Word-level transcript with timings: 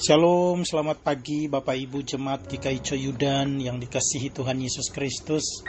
Shalom, 0.00 0.64
selamat 0.64 1.04
pagi 1.04 1.44
Bapak 1.44 1.76
Ibu 1.76 2.00
Jemaat 2.00 2.48
GKI 2.48 2.80
Coyudan 2.80 3.60
yang 3.60 3.76
dikasihi 3.76 4.32
Tuhan 4.32 4.56
Yesus 4.56 4.88
Kristus. 4.88 5.60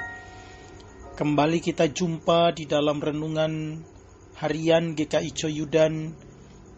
Kembali 1.20 1.60
kita 1.60 1.92
jumpa 1.92 2.56
di 2.56 2.64
dalam 2.64 3.04
renungan 3.04 3.84
harian 4.40 4.96
GKI 4.96 5.36
Coyudan 5.36 6.16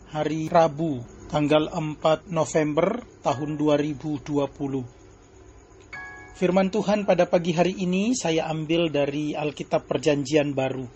hari 0.10 0.50
Rabu 0.50 1.06
tanggal 1.30 1.70
4 1.70 2.34
November 2.34 3.06
tahun 3.22 3.62
2020. 3.62 6.34
Firman 6.34 6.74
Tuhan 6.74 7.06
pada 7.06 7.30
pagi 7.30 7.54
hari 7.54 7.78
ini 7.78 8.18
saya 8.18 8.50
ambil 8.50 8.90
dari 8.90 9.38
Alkitab 9.38 9.86
Perjanjian 9.86 10.58
Baru, 10.58 10.90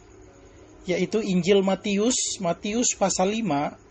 yaitu 0.89 1.21
Injil 1.21 1.61
Matius, 1.61 2.41
Matius 2.41 2.97
pasal 2.97 3.45
5 3.45 3.85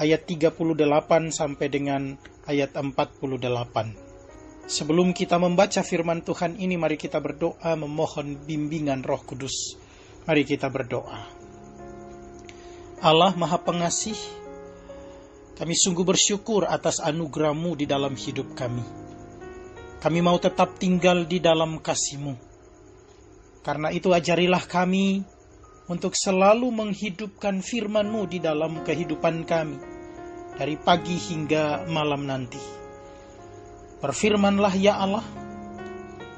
ayat 0.00 0.24
38 0.24 1.28
sampai 1.28 1.66
dengan 1.68 2.16
ayat 2.48 2.72
48. 2.72 4.64
Sebelum 4.64 5.12
kita 5.12 5.36
membaca 5.36 5.84
firman 5.84 6.24
Tuhan 6.24 6.56
ini, 6.56 6.80
mari 6.80 6.96
kita 6.96 7.20
berdoa 7.20 7.76
memohon 7.76 8.40
bimbingan 8.48 9.04
Roh 9.04 9.20
Kudus. 9.20 9.76
Mari 10.24 10.48
kita 10.48 10.72
berdoa. 10.72 11.20
Allah 13.04 13.32
Maha 13.36 13.60
Pengasih, 13.60 14.16
kami 15.60 15.76
sungguh 15.76 16.06
bersyukur 16.06 16.64
atas 16.64 17.04
anugerahmu 17.04 17.76
di 17.76 17.84
dalam 17.84 18.16
hidup 18.16 18.56
kami. 18.56 18.84
Kami 20.00 20.20
mau 20.24 20.40
tetap 20.40 20.80
tinggal 20.80 21.28
di 21.28 21.44
dalam 21.44 21.76
kasihmu. 21.76 22.32
Karena 23.60 23.92
itu 23.92 24.08
ajarilah 24.08 24.64
kami 24.64 25.20
untuk 25.90 26.14
selalu 26.14 26.70
menghidupkan 26.70 27.58
firman-Mu 27.58 28.30
di 28.30 28.38
dalam 28.38 28.86
kehidupan 28.86 29.42
kami, 29.42 29.89
dari 30.60 30.76
pagi 30.76 31.16
hingga 31.16 31.88
malam 31.88 32.28
nanti. 32.28 32.60
Berfirmanlah 34.04 34.76
ya 34.76 35.00
Allah, 35.00 35.24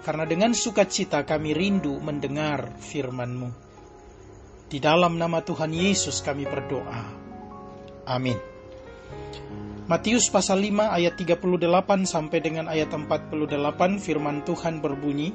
karena 0.06 0.22
dengan 0.30 0.54
sukacita 0.54 1.26
kami 1.26 1.50
rindu 1.50 1.98
mendengar 1.98 2.70
firman-Mu. 2.78 3.50
Di 4.70 4.78
dalam 4.78 5.18
nama 5.18 5.42
Tuhan 5.42 5.74
Yesus 5.74 6.22
kami 6.22 6.46
berdoa. 6.46 7.02
Amin. 8.06 8.38
Matius 9.90 10.30
pasal 10.30 10.62
5 10.62 10.94
ayat 11.02 11.18
38 11.18 12.06
sampai 12.06 12.38
dengan 12.38 12.70
ayat 12.70 12.94
48 12.94 13.98
firman 13.98 14.46
Tuhan 14.46 14.78
berbunyi, 14.78 15.34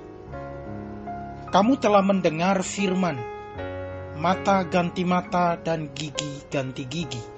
Kamu 1.52 1.76
telah 1.76 2.04
mendengar 2.08 2.64
firman, 2.64 3.20
mata 4.16 4.64
ganti 4.64 5.04
mata 5.04 5.60
dan 5.60 5.92
gigi 5.92 6.48
ganti 6.48 6.88
gigi. 6.88 7.37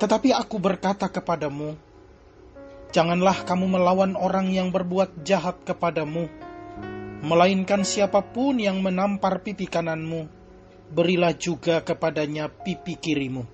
Tetapi 0.00 0.32
aku 0.32 0.56
berkata 0.56 1.12
kepadamu, 1.12 1.76
janganlah 2.88 3.44
kamu 3.44 3.76
melawan 3.76 4.16
orang 4.16 4.48
yang 4.48 4.72
berbuat 4.72 5.28
jahat 5.28 5.60
kepadamu, 5.68 6.24
melainkan 7.20 7.84
siapa 7.84 8.24
pun 8.24 8.56
yang 8.56 8.80
menampar 8.80 9.44
pipi 9.44 9.68
kananmu, 9.68 10.24
berilah 10.88 11.36
juga 11.36 11.84
kepadanya 11.84 12.48
pipi 12.48 12.96
kirimu. 12.96 13.44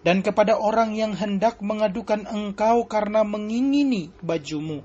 Dan 0.00 0.24
kepada 0.24 0.56
orang 0.56 0.96
yang 0.96 1.12
hendak 1.12 1.60
mengadukan 1.60 2.24
engkau 2.24 2.88
karena 2.88 3.20
mengingini 3.20 4.12
bajumu, 4.24 4.80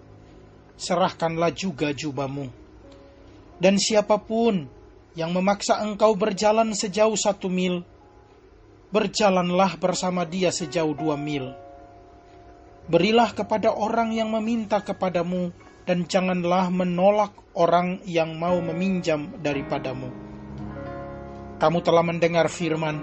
serahkanlah 0.75 1.55
juga 1.55 1.95
jubahmu. 1.95 2.51
Dan 3.63 3.79
siapa 3.79 4.19
pun 4.19 4.67
yang 5.15 5.31
memaksa 5.31 5.79
engkau 5.83 6.15
berjalan 6.19 6.71
sejauh 6.71 7.15
satu 7.19 7.47
mil, 7.51 7.83
berjalanlah 8.89 9.77
bersama 9.77 10.25
dia 10.25 10.49
sejauh 10.49 10.97
dua 10.97 11.13
mil. 11.13 11.53
Berilah 12.89 13.29
kepada 13.37 13.69
orang 13.69 14.17
yang 14.17 14.33
meminta 14.33 14.81
kepadamu, 14.81 15.53
dan 15.85 16.05
janganlah 16.09 16.69
menolak 16.73 17.33
orang 17.53 18.01
yang 18.05 18.37
mau 18.37 18.57
meminjam 18.61 19.29
daripadamu. 19.41 20.09
Kamu 21.61 21.79
telah 21.85 22.05
mendengar 22.05 22.49
firman, 22.49 23.01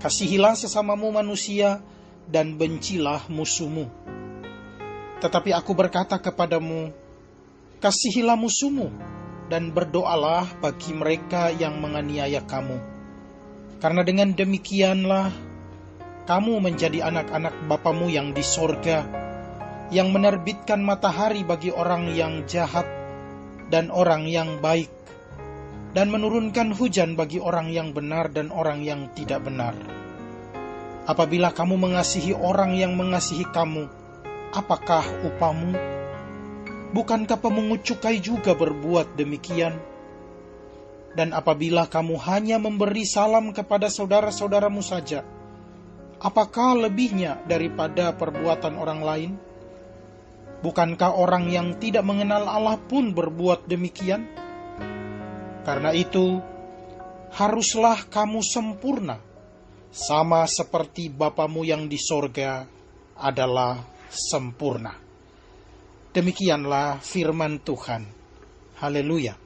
Kasihilah 0.00 0.58
sesamamu 0.58 1.14
manusia, 1.14 1.78
dan 2.26 2.58
bencilah 2.58 3.22
musuhmu. 3.30 3.86
Tetapi 5.22 5.54
aku 5.54 5.72
berkata 5.78 6.18
kepadamu, 6.18 6.90
Kasihilah 7.78 8.34
musuhmu, 8.34 8.88
dan 9.46 9.70
berdoalah 9.70 10.48
bagi 10.58 10.96
mereka 10.96 11.52
yang 11.52 11.78
menganiaya 11.78 12.42
kamu. 12.42 12.91
Karena 13.82 14.06
dengan 14.06 14.30
demikianlah 14.30 15.34
kamu 16.22 16.62
menjadi 16.62 17.02
anak-anak 17.02 17.66
Bapamu 17.66 18.06
yang 18.06 18.30
di 18.30 18.46
sorga, 18.46 19.02
yang 19.90 20.14
menerbitkan 20.14 20.78
matahari 20.78 21.42
bagi 21.42 21.74
orang 21.74 22.14
yang 22.14 22.46
jahat 22.46 22.86
dan 23.74 23.90
orang 23.90 24.30
yang 24.30 24.62
baik, 24.62 24.86
dan 25.98 26.14
menurunkan 26.14 26.70
hujan 26.78 27.18
bagi 27.18 27.42
orang 27.42 27.74
yang 27.74 27.90
benar 27.90 28.30
dan 28.30 28.54
orang 28.54 28.86
yang 28.86 29.10
tidak 29.18 29.42
benar. 29.42 29.74
Apabila 31.02 31.50
kamu 31.50 31.74
mengasihi 31.74 32.38
orang 32.38 32.78
yang 32.78 32.94
mengasihi 32.94 33.50
kamu, 33.50 33.90
apakah 34.54 35.02
upamu? 35.26 35.74
Bukankah 36.94 37.34
pemungut 37.34 37.82
cukai 37.82 38.22
juga 38.22 38.54
berbuat 38.54 39.18
demikian? 39.18 39.91
Dan 41.12 41.36
apabila 41.36 41.84
kamu 41.92 42.16
hanya 42.24 42.56
memberi 42.56 43.04
salam 43.04 43.52
kepada 43.52 43.92
saudara-saudaramu 43.92 44.80
saja, 44.80 45.20
apakah 46.16 46.88
lebihnya 46.88 47.44
daripada 47.44 48.16
perbuatan 48.16 48.80
orang 48.80 49.00
lain? 49.04 49.32
Bukankah 50.62 51.18
orang 51.18 51.50
yang 51.50 51.76
tidak 51.76 52.06
mengenal 52.06 52.48
Allah 52.48 52.78
pun 52.78 53.12
berbuat 53.12 53.66
demikian? 53.68 54.24
Karena 55.66 55.90
itu, 55.92 56.40
haruslah 57.34 58.06
kamu 58.08 58.40
sempurna, 58.40 59.18
sama 59.92 60.48
seperti 60.48 61.12
Bapamu 61.12 61.66
yang 61.66 61.90
di 61.90 62.00
sorga 62.00 62.64
adalah 63.18 63.84
sempurna. 64.08 64.96
Demikianlah 66.14 67.02
firman 67.02 67.60
Tuhan. 67.60 68.04
Haleluya. 68.78 69.41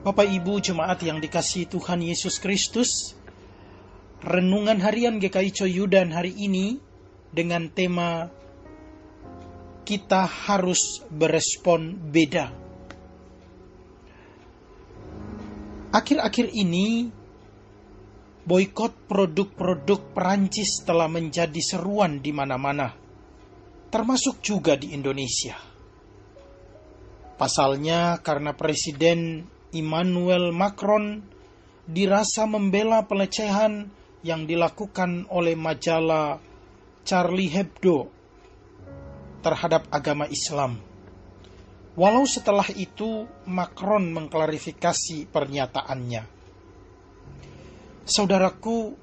Bapak 0.00 0.32
Ibu 0.32 0.64
jemaat 0.64 1.04
yang 1.04 1.20
dikasih 1.20 1.68
Tuhan 1.68 2.00
Yesus 2.00 2.40
Kristus, 2.40 3.12
renungan 4.24 4.80
harian 4.80 5.20
GKI 5.20 5.52
Coyudan 5.52 6.16
hari 6.16 6.32
ini 6.40 6.80
dengan 7.28 7.68
tema 7.68 8.32
kita 9.84 10.24
harus 10.24 11.04
berespon 11.12 12.00
beda. 12.00 12.48
Akhir-akhir 15.92 16.48
ini 16.48 17.12
boykot 18.48 19.04
produk-produk 19.04 20.00
Perancis 20.16 20.80
telah 20.80 21.12
menjadi 21.12 21.60
seruan 21.60 22.24
di 22.24 22.32
mana-mana 22.32 22.96
termasuk 23.92 24.40
juga 24.40 24.80
di 24.80 24.96
Indonesia. 24.96 25.60
Pasalnya 27.36 28.16
karena 28.24 28.56
Presiden 28.56 29.44
Emmanuel 29.70 30.50
Macron 30.50 31.22
dirasa 31.86 32.46
membela 32.46 33.06
pelecehan 33.06 33.90
yang 34.22 34.44
dilakukan 34.44 35.26
oleh 35.32 35.56
majalah 35.56 36.38
Charlie 37.06 37.50
Hebdo 37.50 38.06
terhadap 39.40 39.88
agama 39.88 40.28
Islam. 40.28 40.78
Walau 41.96 42.24
setelah 42.28 42.66
itu 42.76 43.26
Macron 43.48 44.12
mengklarifikasi 44.14 45.26
pernyataannya. 45.32 46.22
Saudaraku, 48.06 48.94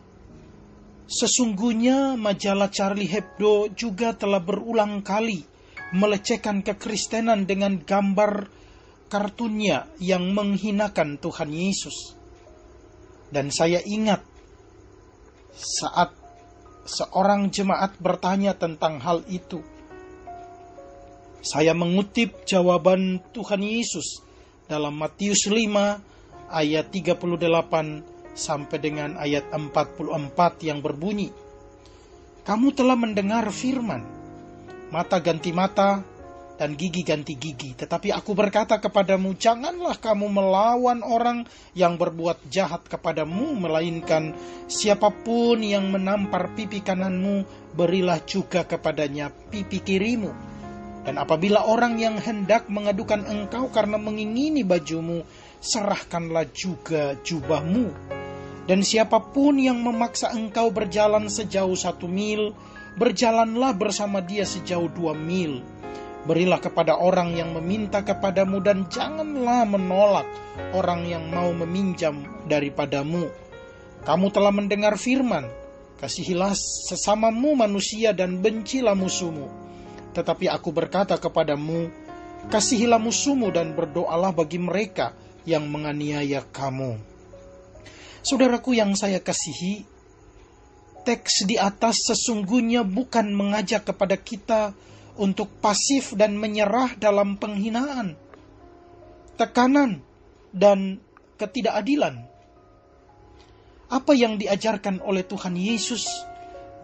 Sesungguhnya 1.08 2.20
majalah 2.20 2.68
Charlie 2.68 3.08
Hebdo 3.08 3.72
juga 3.72 4.12
telah 4.12 4.44
berulang 4.44 5.00
kali 5.00 5.40
melecehkan 5.96 6.60
kekristenan 6.68 7.48
dengan 7.48 7.80
gambar 7.80 8.52
kartunnya 9.08 9.88
yang 10.00 10.32
menghinakan 10.36 11.20
Tuhan 11.20 11.52
Yesus. 11.52 12.16
Dan 13.28 13.52
saya 13.52 13.84
ingat 13.84 14.24
saat 15.58 16.16
seorang 16.88 17.52
jemaat 17.52 18.00
bertanya 18.00 18.56
tentang 18.56 19.04
hal 19.04 19.24
itu. 19.28 19.60
Saya 21.44 21.76
mengutip 21.76 22.44
jawaban 22.48 23.20
Tuhan 23.36 23.64
Yesus 23.64 24.24
dalam 24.68 24.96
Matius 25.00 25.48
5 25.48 26.52
ayat 26.52 26.88
38 26.92 28.36
sampai 28.38 28.78
dengan 28.80 29.16
ayat 29.20 29.50
44 29.52 30.68
yang 30.68 30.80
berbunyi, 30.80 31.32
Kamu 32.48 32.72
telah 32.72 32.96
mendengar 32.96 33.48
firman, 33.52 34.04
mata 34.92 35.20
ganti 35.20 35.52
mata 35.52 36.04
dan 36.58 36.74
gigi 36.74 37.06
ganti 37.06 37.38
gigi. 37.38 37.78
Tetapi 37.78 38.10
aku 38.10 38.34
berkata 38.34 38.82
kepadamu, 38.82 39.38
janganlah 39.38 39.96
kamu 40.02 40.26
melawan 40.28 41.06
orang 41.06 41.46
yang 41.78 41.96
berbuat 41.96 42.50
jahat 42.50 42.84
kepadamu, 42.90 43.54
melainkan 43.54 44.34
siapa 44.66 45.14
pun 45.14 45.62
yang 45.62 45.94
menampar 45.94 46.52
pipi 46.58 46.82
kananmu, 46.82 47.46
berilah 47.78 48.20
juga 48.26 48.66
kepadanya 48.66 49.30
pipi 49.30 49.80
kirimu. 49.86 50.34
Dan 51.06 51.16
apabila 51.22 51.64
orang 51.64 51.96
yang 52.02 52.20
hendak 52.20 52.68
mengadukan 52.68 53.24
engkau 53.24 53.72
karena 53.72 53.96
mengingini 53.96 54.66
bajumu, 54.66 55.24
serahkanlah 55.64 56.52
juga 56.52 57.16
jubahmu. 57.24 57.88
Dan 58.68 58.84
siapa 58.84 59.24
pun 59.32 59.56
yang 59.56 59.80
memaksa 59.80 60.36
engkau 60.36 60.68
berjalan 60.68 61.32
sejauh 61.32 61.80
satu 61.80 62.12
mil, 62.12 62.52
berjalanlah 63.00 63.72
bersama 63.72 64.20
dia 64.20 64.44
sejauh 64.44 64.92
dua 64.92 65.16
mil 65.16 65.64
Berilah 66.28 66.60
kepada 66.60 67.00
orang 67.00 67.40
yang 67.40 67.56
meminta 67.56 68.04
kepadamu 68.04 68.60
dan 68.60 68.92
janganlah 68.92 69.64
menolak 69.64 70.28
orang 70.76 71.08
yang 71.08 71.24
mau 71.32 71.56
meminjam 71.56 72.20
daripadamu. 72.52 73.32
Kamu 74.04 74.28
telah 74.36 74.52
mendengar 74.52 75.00
firman, 75.00 75.48
kasihilah 76.04 76.52
sesamamu 76.92 77.56
manusia 77.56 78.12
dan 78.12 78.44
bencilah 78.44 78.92
musuhmu. 78.92 79.48
Tetapi 80.12 80.52
aku 80.52 80.76
berkata 80.76 81.16
kepadamu, 81.16 81.88
kasihilah 82.52 83.00
musuhmu 83.00 83.48
dan 83.48 83.72
berdoalah 83.72 84.36
bagi 84.36 84.60
mereka 84.60 85.16
yang 85.48 85.64
menganiaya 85.72 86.44
kamu. 86.52 87.00
Saudaraku 88.20 88.76
yang 88.76 88.92
saya 89.00 89.24
kasihi, 89.24 89.88
teks 91.08 91.48
di 91.48 91.56
atas 91.56 92.04
sesungguhnya 92.04 92.84
bukan 92.84 93.32
mengajak 93.32 93.88
kepada 93.88 94.20
kita 94.20 94.76
untuk 95.18 95.50
pasif 95.62 96.14
dan 96.14 96.38
menyerah 96.38 96.96
dalam 96.98 97.36
penghinaan, 97.38 98.18
tekanan, 99.38 100.02
dan 100.54 101.02
ketidakadilan. 101.38 102.26
Apa 103.88 104.12
yang 104.18 104.36
diajarkan 104.36 105.00
oleh 105.00 105.24
Tuhan 105.24 105.56
Yesus 105.56 106.06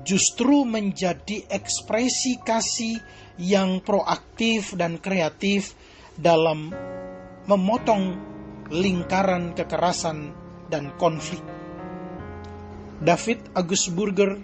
justru 0.07 0.63
menjadi 0.63 1.45
ekspresi 1.51 2.39
kasih 2.41 2.99
yang 3.41 3.81
proaktif 3.81 4.77
dan 4.77 5.01
kreatif 5.01 5.73
dalam 6.15 6.71
memotong 7.49 8.03
lingkaran 8.71 9.51
kekerasan 9.57 10.31
dan 10.71 10.95
konflik. 10.95 11.43
David 13.03 13.51
Agus 13.51 13.91
Burger, 13.91 14.39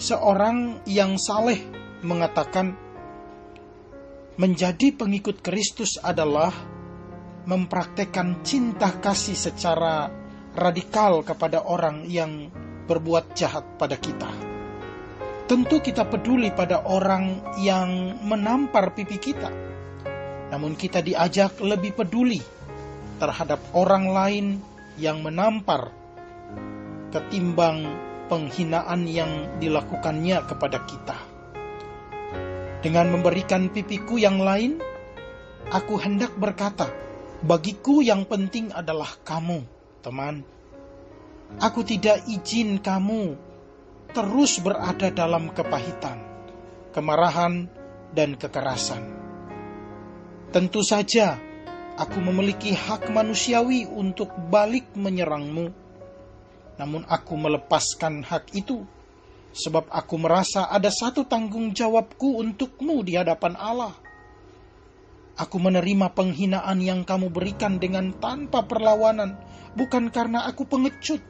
seorang 0.00 0.80
yang 0.88 1.20
saleh 1.20 1.81
mengatakan 2.02 2.74
menjadi 4.36 4.94
pengikut 4.94 5.40
Kristus 5.40 5.98
adalah 6.02 6.50
mempraktekkan 7.46 8.42
cinta 8.46 8.94
kasih 9.02 9.34
secara 9.34 10.10
radikal 10.54 11.26
kepada 11.26 11.64
orang 11.64 12.06
yang 12.06 12.50
berbuat 12.86 13.34
jahat 13.34 13.64
pada 13.78 13.96
kita. 13.98 14.28
Tentu 15.46 15.82
kita 15.82 16.06
peduli 16.06 16.54
pada 16.54 16.86
orang 16.86 17.56
yang 17.60 18.20
menampar 18.24 18.94
pipi 18.94 19.18
kita. 19.18 19.50
Namun 20.52 20.76
kita 20.76 21.00
diajak 21.00 21.58
lebih 21.60 21.96
peduli 21.96 22.40
terhadap 23.18 23.58
orang 23.72 24.04
lain 24.12 24.46
yang 25.00 25.24
menampar 25.24 25.92
ketimbang 27.12 27.84
penghinaan 28.28 29.04
yang 29.08 29.60
dilakukannya 29.60 30.40
kepada 30.48 30.78
kita. 30.88 31.31
Dengan 32.82 33.14
memberikan 33.14 33.70
pipiku 33.70 34.18
yang 34.18 34.42
lain, 34.42 34.82
aku 35.70 36.02
hendak 36.02 36.34
berkata, 36.34 36.90
bagiku 37.46 38.02
yang 38.02 38.26
penting 38.26 38.74
adalah 38.74 39.06
kamu, 39.22 39.62
teman. 40.02 40.42
Aku 41.62 41.86
tidak 41.86 42.26
izin 42.26 42.82
kamu 42.82 43.38
terus 44.10 44.58
berada 44.58 45.14
dalam 45.14 45.54
kepahitan, 45.54 46.18
kemarahan, 46.90 47.70
dan 48.12 48.34
kekerasan. 48.34 49.14
Tentu 50.50 50.82
saja, 50.82 51.40
aku 51.96 52.18
memiliki 52.18 52.74
hak 52.74 53.08
manusiawi 53.14 53.88
untuk 53.88 54.34
balik 54.50 54.90
menyerangmu, 54.98 55.70
namun 56.82 57.06
aku 57.06 57.34
melepaskan 57.38 58.26
hak 58.26 58.52
itu 58.58 58.84
sebab 59.52 59.92
aku 59.92 60.16
merasa 60.16 60.72
ada 60.72 60.88
satu 60.88 61.28
tanggung 61.28 61.76
jawabku 61.76 62.40
untukmu 62.40 63.04
di 63.04 63.20
hadapan 63.20 63.54
Allah. 63.60 63.94
Aku 65.36 65.56
menerima 65.60 66.12
penghinaan 66.12 66.80
yang 66.80 67.04
kamu 67.04 67.32
berikan 67.32 67.80
dengan 67.80 68.12
tanpa 68.16 68.64
perlawanan, 68.64 69.36
bukan 69.76 70.12
karena 70.12 70.44
aku 70.48 70.68
pengecut. 70.68 71.20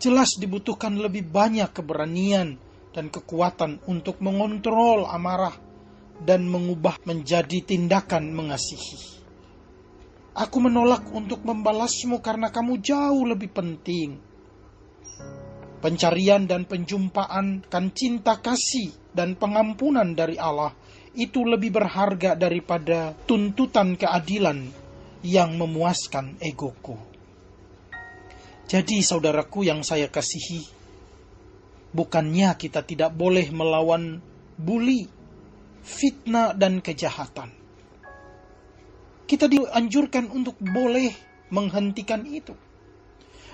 Jelas 0.00 0.34
dibutuhkan 0.40 0.96
lebih 0.96 1.28
banyak 1.28 1.68
keberanian 1.72 2.56
dan 2.92 3.08
kekuatan 3.08 3.84
untuk 3.88 4.20
mengontrol 4.20 5.08
amarah 5.08 5.54
dan 6.24 6.48
mengubah 6.48 7.00
menjadi 7.04 7.64
tindakan 7.64 8.32
mengasihi. 8.32 9.24
Aku 10.32 10.64
menolak 10.64 11.12
untuk 11.12 11.44
membalasmu 11.44 12.24
karena 12.24 12.48
kamu 12.48 12.80
jauh 12.80 13.28
lebih 13.28 13.52
penting 13.52 14.32
Pencarian 15.82 16.46
dan 16.46 16.62
penjumpaan 16.62 17.66
kan 17.66 17.90
cinta 17.90 18.38
kasih 18.38 18.94
dan 19.10 19.34
pengampunan 19.34 20.14
dari 20.14 20.38
Allah 20.38 20.70
itu 21.18 21.42
lebih 21.42 21.74
berharga 21.74 22.38
daripada 22.38 23.18
tuntutan 23.26 23.98
keadilan 23.98 24.70
yang 25.26 25.58
memuaskan 25.58 26.38
egoku. 26.38 26.94
Jadi 28.70 29.02
saudaraku 29.02 29.66
yang 29.66 29.82
saya 29.82 30.06
kasihi, 30.06 30.70
bukannya 31.90 32.54
kita 32.54 32.86
tidak 32.86 33.10
boleh 33.18 33.50
melawan 33.50 34.22
bully, 34.54 35.10
fitnah 35.82 36.54
dan 36.54 36.78
kejahatan. 36.78 37.50
Kita 39.26 39.50
dianjurkan 39.50 40.30
untuk 40.30 40.54
boleh 40.62 41.10
menghentikan 41.50 42.22
itu 42.22 42.54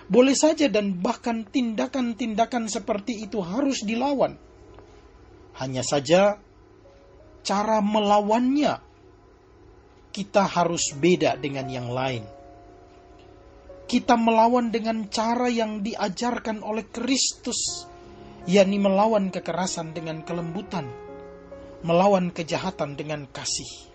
boleh 0.09 0.33
saja 0.33 0.73
dan 0.73 0.97
bahkan 1.05 1.45
tindakan-tindakan 1.45 2.67
seperti 2.73 3.29
itu 3.29 3.45
harus 3.45 3.85
dilawan. 3.85 4.41
Hanya 5.61 5.85
saja 5.85 6.41
cara 7.45 7.79
melawannya 7.85 8.81
kita 10.09 10.49
harus 10.49 10.97
beda 10.97 11.37
dengan 11.37 11.69
yang 11.69 11.93
lain. 11.93 12.25
Kita 13.89 14.21
melawan 14.21 14.69
dengan 14.69 15.09
cara 15.09 15.49
yang 15.49 15.81
diajarkan 15.81 16.61
oleh 16.61 16.85
Kristus, 16.93 17.89
yakni 18.45 18.77
melawan 18.77 19.33
kekerasan 19.33 19.97
dengan 19.97 20.25
kelembutan, 20.25 20.89
melawan 21.85 22.29
kejahatan 22.29 22.97
dengan 23.01 23.25
kasih. 23.29 23.89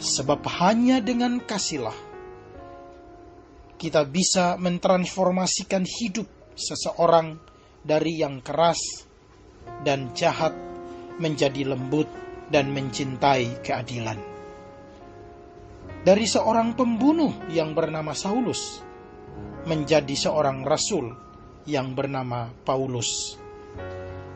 Sebab 0.00 0.40
hanya 0.60 1.04
dengan 1.04 1.40
kasihlah 1.40 2.07
kita 3.78 4.02
bisa 4.10 4.58
mentransformasikan 4.58 5.86
hidup 5.86 6.26
seseorang 6.58 7.38
dari 7.86 8.18
yang 8.18 8.42
keras 8.42 9.06
dan 9.86 10.10
jahat 10.18 10.50
menjadi 11.22 11.62
lembut 11.62 12.10
dan 12.50 12.74
mencintai 12.74 13.62
keadilan. 13.62 14.18
Dari 16.02 16.26
seorang 16.26 16.74
pembunuh 16.74 17.30
yang 17.54 17.78
bernama 17.78 18.18
Saulus 18.18 18.82
menjadi 19.62 20.14
seorang 20.14 20.66
rasul 20.66 21.14
yang 21.62 21.94
bernama 21.94 22.50
Paulus. 22.66 23.38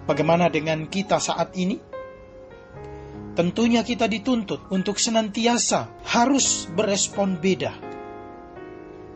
Bagaimana 0.06 0.50
dengan 0.54 0.86
kita 0.86 1.18
saat 1.18 1.54
ini? 1.58 1.78
Tentunya 3.32 3.80
kita 3.80 4.06
dituntut 4.06 4.68
untuk 4.68 5.00
senantiasa 5.00 6.04
harus 6.04 6.68
berespon 6.68 7.40
beda 7.40 7.91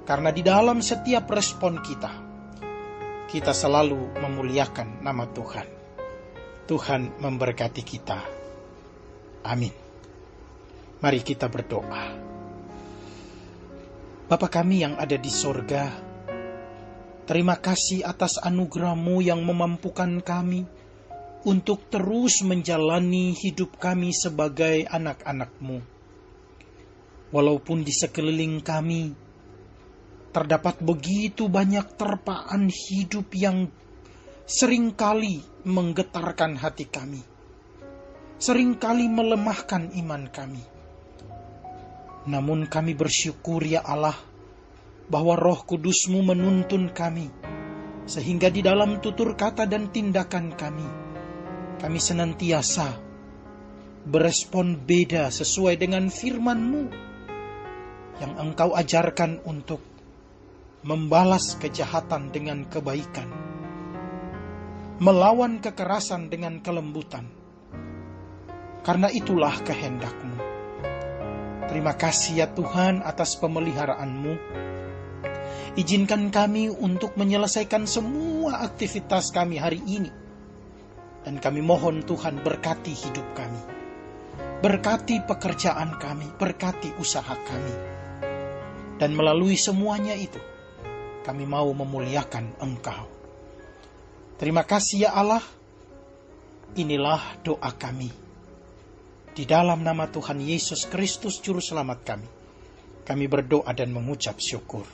karena 0.07 0.31
di 0.31 0.47
dalam 0.47 0.79
setiap 0.79 1.27
respon 1.27 1.83
kita, 1.83 2.13
kita 3.27 3.51
selalu 3.51 4.15
memuliakan 4.23 5.03
nama 5.03 5.27
Tuhan. 5.27 5.69
Tuhan 6.71 7.19
memberkati 7.19 7.83
kita. 7.83 8.21
Amin. 9.51 9.75
Mari 11.03 11.21
kita 11.27 11.51
berdoa. 11.51 12.07
Bapa 14.31 14.47
kami 14.47 14.87
yang 14.87 14.95
ada 14.95 15.19
di 15.19 15.31
sorga, 15.31 15.91
terima 17.27 17.59
kasih 17.59 18.07
atas 18.07 18.39
anugerahmu 18.43 19.23
yang 19.23 19.43
memampukan 19.43 20.23
kami 20.23 20.67
untuk 21.47 21.87
terus 21.91 22.43
menjalani 22.47 23.35
hidup 23.35 23.79
kami 23.79 24.15
sebagai 24.15 24.87
anak-anakmu. 24.87 25.79
Walaupun 27.31 27.87
di 27.87 27.91
sekeliling 27.95 28.63
kami 28.63 29.26
terdapat 30.37 30.85
begitu 30.85 31.49
banyak 31.49 31.97
terpaan 31.97 32.69
hidup 32.69 33.33
yang 33.33 33.73
sering 34.45 34.93
kali 34.93 35.41
menggetarkan 35.65 36.61
hati 36.61 36.85
kami. 36.85 37.25
sering 38.37 38.77
kali 38.77 39.09
melemahkan 39.09 39.97
iman 39.97 40.29
kami. 40.29 40.61
Namun 42.29 42.69
kami 42.69 42.93
bersyukur 42.93 43.65
ya 43.65 43.81
Allah, 43.81 44.13
bahwa 45.09 45.41
roh 45.41 45.65
kudusmu 45.65 46.21
menuntun 46.21 46.93
kami, 46.93 47.33
sehingga 48.05 48.53
di 48.53 48.61
dalam 48.61 49.01
tutur 49.01 49.33
kata 49.41 49.65
dan 49.65 49.89
tindakan 49.89 50.53
kami, 50.53 50.85
kami 51.81 51.97
senantiasa 51.97 52.93
berespon 54.05 54.77
beda 54.85 55.33
sesuai 55.33 55.81
dengan 55.81 56.13
firman-Mu 56.13 56.85
yang 58.21 58.33
Engkau 58.37 58.77
ajarkan 58.77 59.41
untuk 59.49 59.96
membalas 60.87 61.59
kejahatan 61.59 62.31
dengan 62.31 62.63
kebaikan, 62.71 63.27
melawan 65.03 65.59
kekerasan 65.59 66.31
dengan 66.31 66.63
kelembutan. 66.63 67.27
Karena 68.87 69.11
itulah 69.11 69.59
kehendak-Mu. 69.67 70.39
Terima 71.67 71.99
kasih 71.99 72.39
ya 72.39 72.47
Tuhan 72.55 73.03
atas 73.03 73.35
pemeliharaan-Mu. 73.43 74.35
Izinkan 75.75 76.31
kami 76.31 76.71
untuk 76.71 77.19
menyelesaikan 77.19 77.83
semua 77.91 78.63
aktivitas 78.63 79.35
kami 79.35 79.59
hari 79.59 79.83
ini. 79.83 80.15
Dan 81.27 81.43
kami 81.43 81.67
mohon 81.67 82.07
Tuhan 82.07 82.47
berkati 82.47 82.95
hidup 82.95 83.27
kami. 83.35 83.63
Berkati 84.63 85.19
pekerjaan 85.27 85.99
kami, 85.99 86.31
berkati 86.39 86.95
usaha 87.03 87.35
kami. 87.35 87.75
Dan 89.03 89.19
melalui 89.19 89.59
semuanya 89.59 90.15
itu, 90.15 90.39
kami 91.27 91.43
mau 91.43 91.67
memuliakan 91.75 92.63
Engkau. 92.63 93.11
Terima 94.39 94.63
kasih 94.63 95.11
ya 95.11 95.19
Allah. 95.19 95.43
Inilah 96.79 97.43
doa 97.43 97.71
kami. 97.75 98.15
Di 99.35 99.43
dalam 99.43 99.83
nama 99.83 100.07
Tuhan 100.07 100.39
Yesus 100.39 100.87
Kristus 100.87 101.43
Juru 101.43 101.59
Selamat 101.59 102.07
kami, 102.07 102.29
kami 103.03 103.27
berdoa 103.27 103.69
dan 103.75 103.91
mengucap 103.91 104.39
syukur. 104.39 104.87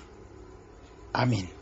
Amin. 1.13 1.62